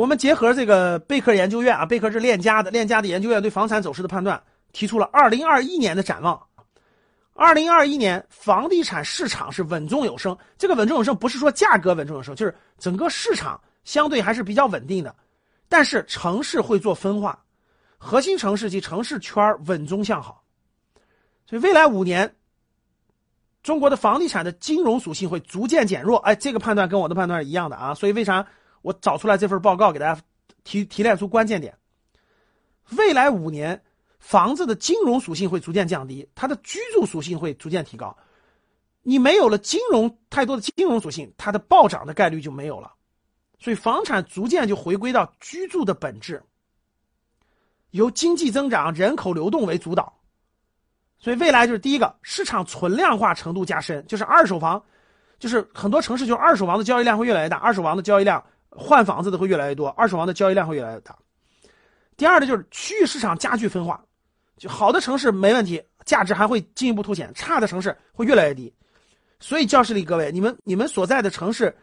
[0.00, 4.42] 我们结合这个贝壳研究院啊，贝壳是链家的，链家的研究院对房产走势的判断，
[4.72, 6.42] 提出了二零二一年的展望。
[7.34, 15.14] 二零二一年房地产市场是稳中有升，这个稳中有升不是说价格稳中有升，就是整个市场相对还是比较稳定的。
[15.68, 17.38] 但是城市会做分化，
[17.98, 20.42] 核心城市及城市圈稳中向好，
[21.44, 22.34] 所以未来五年，
[23.62, 26.16] 中国的房地产的金融属性会逐渐减弱。
[26.20, 27.92] 哎，这个判断跟我的判断是一样的啊。
[27.92, 28.46] 所以为啥
[28.82, 30.20] 我找出来这份报告给大家
[30.64, 31.76] 提提炼出关键点？
[32.90, 33.82] 未来五年。
[34.22, 38.14] 房子的金融属性会逐渐降低，它的居住属性会逐渐提高。
[39.02, 42.92] 你没有了金融太多的金融属性，它的暴涨的概率就没有了。
[43.58, 46.42] 所以房产逐渐就回归到居住的本质，
[47.92, 50.14] 由经济增长、人口流动为主导。
[51.18, 54.84] 所以未来就是第一个市场存量化程度加深，就是二手房，
[55.38, 58.44] 就是很多城市就是二手房的交易量会越来越大，二手房的交易量
[58.80, 61.14] 换房子的会越来越多，二手房的交易量会越来越大。
[62.16, 64.02] 第二呢，就是区域市场加剧分化。
[64.56, 68.72] 就好的城市没问题，价值还会进一步凸显；差的城市会越来越低。
[69.38, 71.74] 所以教室里各位，你们你们所在的城市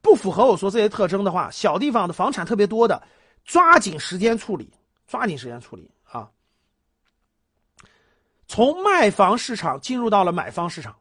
[0.00, 3.00] 不符合我说这些特征的话，小地方的房产特别多的，
[3.44, 4.68] 抓紧时间处理，
[5.06, 6.28] 抓紧时间处理啊！
[8.48, 10.96] 从卖方市场进入到了买方市场，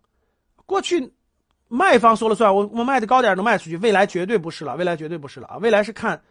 [0.68, 1.12] 过去
[1.68, 5.58] 卖方说了算，我我卖的高点能卖出去，未来绝对不是了，未来绝对不是了啊！
[5.58, 6.22] 未来是看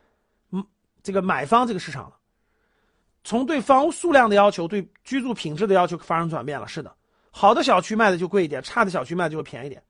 [0.50, 0.64] 嗯
[1.02, 2.16] 这个买方这个市场了。
[3.22, 6.66] 从对房屋数量的要求，对居住品质的要求发生转变了。
[6.66, 6.94] 是的，
[7.30, 9.82] 好的小区卖的就贵一点，差的小区卖的就会便宜点。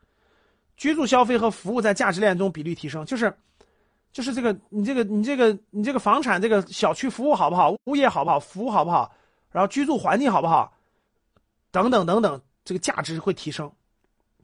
[0.77, 3.33] 居住消费和服务在价值链中比例提升，就是，
[4.12, 9.14] 就是这个你这个你这个你这个房产这个小区服务好不好，物业好不好，服务好不好，
[9.50, 10.72] 然后居住环境好不好，
[11.70, 13.70] 等等等等，这个价值会提升，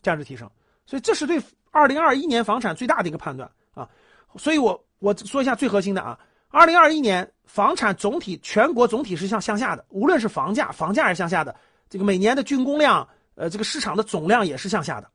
[0.03, 0.50] 价值提升。
[0.86, 3.88] 所以这是对二零二一年房产最大的一个判断啊。
[4.36, 6.19] 所以我我说一下最核心的啊。
[6.50, 11.55] 二零二一年房产总体全国总体是向向下的，无论是房价，房价是向下的，
[11.88, 15.09] 这个每年的竣工量，呃，这个市场的总量也是向下的。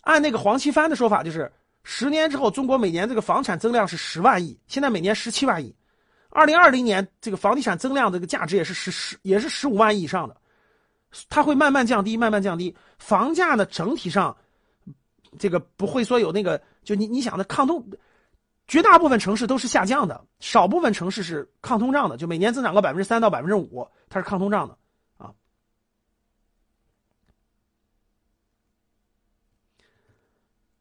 [0.00, 1.52] 按那个黄奇帆的说法，就是
[1.84, 5.74] 十年之后，中国每年这个房产增量是十万亿，现在每年十七万亿。
[6.30, 10.34] 二零二零年这个房地产增量这个价值也是十十也是十五万亿以上的，
[11.28, 12.74] 它会慢慢降低，慢慢降低。
[12.98, 14.34] 房价呢，整体上
[15.38, 17.84] 这个不会说有那个，就你你想的抗通。
[18.68, 24.78] 绝大部分城市都是下降的，少部分城市是抗通胀的，就每年增长个百分之三到百分之五，它是抗通胀的
[25.18, 25.34] 啊。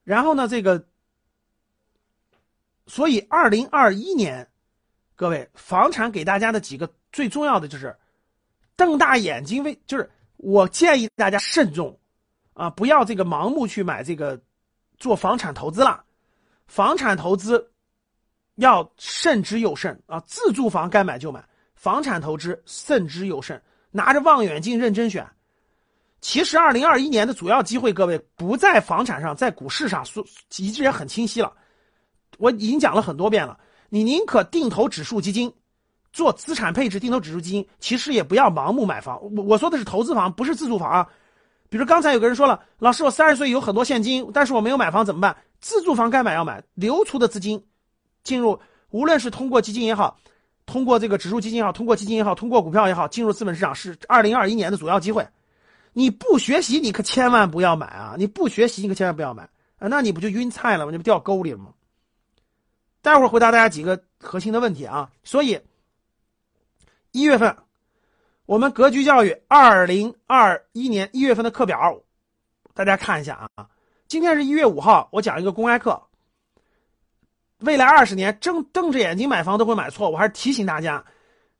[0.03, 0.85] 然后呢，这个，
[2.85, 4.47] 所以二零二一年，
[5.15, 7.97] 各位房产给大家的几个最重要的就是
[8.75, 11.99] 瞪大眼睛为，就是我建议大家慎重
[12.53, 14.39] 啊，不要这个盲目去买这个
[14.97, 16.03] 做房产投资了，
[16.67, 17.67] 房产投资。
[18.55, 20.19] 要慎之又慎啊！
[20.27, 25.25] 自住房该买就买，房产投资慎之又慎，拿着望远镜认真选。
[26.19, 30.23] 其实，二零二一年的主要机会，各位不在房产上，在股市上，说
[30.57, 31.51] 一直也很清晰了。
[32.37, 33.57] 我已经讲了很多遍了，
[33.89, 35.51] 你宁可定投指数基金，
[36.13, 39.19] 做资产配置，定投指数基金，其实也不要盲目买房。
[39.23, 41.09] 我我说的是投资房，不是自住房啊。
[41.71, 45.37] 比如刚才有个人说了，老师，我三十岁有很多现金，但是我没有买房怎么办？
[45.61, 47.65] 自住房该买要买，流出的资金。
[48.25, 48.59] 进入，
[48.89, 50.19] 无论是通过基金也好，
[50.65, 55.25] 通过这个指数基金也好，通过基金也好，通过股票也好，进入资本市场是二零二一年的主要机会。
[55.93, 58.15] 你不学习，你可千万不要买啊！
[58.17, 59.43] 你不学习，你可千万不要买
[59.77, 59.87] 啊！
[59.87, 60.91] 那你不就晕菜了吗？
[60.91, 61.73] 你不掉沟里了吗？
[63.01, 65.09] 待会儿回答大家几个核心的问题啊！
[65.23, 65.57] 所以，
[67.11, 67.55] 一月份，
[68.45, 72.01] 我们格局教育二零二一年一月份的课表，
[72.73, 73.67] 大家看一下啊。
[74.07, 76.01] 今天是一月五号，我讲一个公开课。
[77.59, 81.03] 未来二十年睁瞪着眼睛买房都会买错，我还是提醒大家，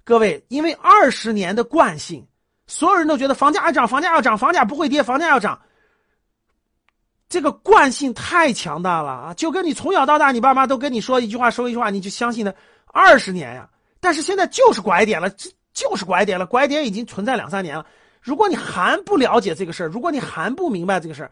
[0.04, 2.28] 各位，因为二十年的惯性，
[2.66, 5.62] 所有人都觉得房价要涨，房价要涨，房价不会跌，房价要涨。
[7.30, 9.34] 这个惯性太强大了啊！
[9.36, 12.54] 就跟你从小到大，你爸妈都跟你说一句话，说一句话，你就相信了
[12.88, 13.70] 二十年呀。
[14.02, 17.86] 但是现在就是拐点了，这就是拐点了，拐点已经存在两三年了。
[18.22, 21.32] 如果你还不了解这个事儿，如果你还不明白这个事儿，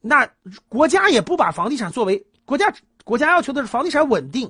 [0.00, 0.28] 那
[0.68, 2.72] 国家也不把房地产作为国家。
[3.02, 4.48] 国家要求的是房地产稳定，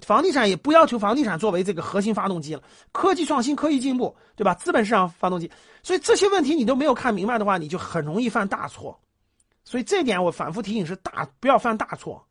[0.00, 2.62] 房地产也不要求房地产作为这个核心发动机了。
[2.90, 4.54] 科技创新、科技进步，对吧？
[4.54, 5.48] 资本市场发动机，
[5.82, 8.98] 所以这些问题你都没有看明白的话，你就很容易犯大错。
[9.62, 12.26] 所以这点我反复提醒是大，不要犯大错。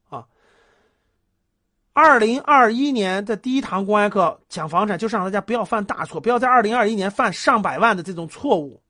[1.94, 8.81] 二零二一年的第一堂公开课讲房产，就是让大家不要犯大错，不要在二零二一年犯上百万的这种错误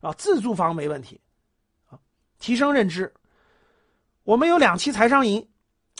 [0.00, 0.12] 啊。
[0.14, 1.20] 自住房没问题
[1.88, 1.98] 啊，
[2.38, 3.12] 提升认知。
[4.24, 5.48] 我们有两期财商营。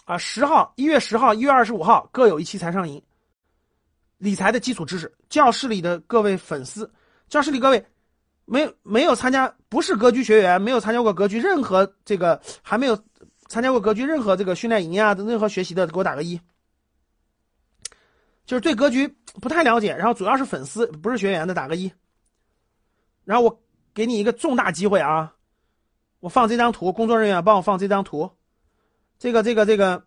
[0.04, 3.02] 啊，十号、一月十号、一月二十五号各有一期财商营，
[4.16, 5.12] 理财的基础知识。
[5.28, 6.90] 教室里的各位粉丝，
[7.28, 7.84] 教室里各位
[8.46, 12.98] 没没有参加，不是格局学员，没有参加过格局任何这个，还没有
[13.48, 16.38] 参加过格局任何这个训练营啊，任何学习的，给我打个一。
[18.44, 19.08] 就是对格局
[19.40, 21.90] 不太了解，然后主要是粉丝，不是学员的，打个一。
[23.24, 23.60] 然后我
[23.92, 25.34] 给你一个重大机会啊，
[26.20, 28.30] 我放这张图，工作人员帮我放这张图。
[29.18, 30.04] 这个这个这个，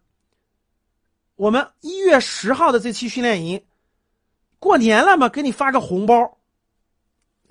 [1.35, 3.63] 我们一月十号的这期训练营，
[4.57, 6.37] 过年了嘛，给你发个红包。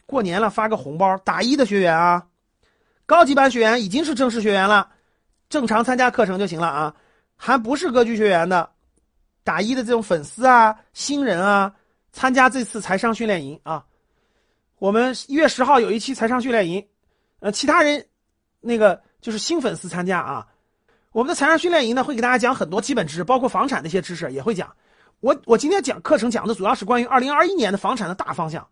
[0.07, 2.27] 过年了发个红包，打一的学员啊，
[3.07, 4.91] 高级班学员已经是正式学员了，
[5.50, 6.94] 正常参加课程就行了啊，
[7.37, 8.70] 还不是歌剧学员的。
[9.43, 11.75] 打一的这种粉丝啊，新人啊，
[12.12, 13.85] 参加这次财商训练营啊，
[14.79, 16.87] 我们一月十号有一期财商训练营，
[17.41, 18.06] 呃，其他人
[18.61, 20.47] 那个就是新粉丝参加啊。
[21.11, 24.73] 我们的财商训练营呢，会给大家讲很多基本知识，包括房产的一些知识也会讲。
[25.19, 28.64] 我我今天讲课程讲的主要是关于二零二一年的房产的大方向，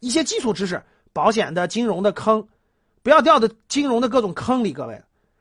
[0.00, 0.82] 一些基础知识，
[1.14, 2.46] 保险的、金融的坑，
[3.02, 4.72] 不要掉的金融的各种坑里。
[4.72, 5.00] 各位，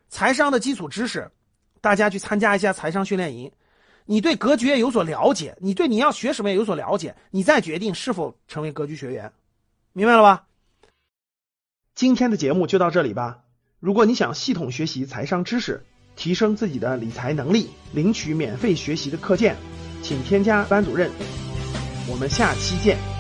[0.10, 1.30] 财商的基础知识，
[1.82, 3.52] 大家去参加一下财商训练营。
[4.06, 9.32] 你对格局也有所了解，你对你要学什么也有所了解，你再决定是否成为格局学员，
[9.94, 10.48] 明白了吧？
[11.94, 13.44] 今天的节目就到这里吧。
[13.80, 15.86] 如果你想系统学习财商知识，
[16.16, 19.56] 提升自己的理财能力，领取免费学习的课件，
[20.02, 21.12] 请添加班主任。
[22.10, 23.19] 我们下期见。